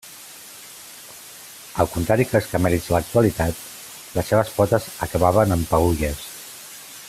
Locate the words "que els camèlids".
2.31-2.87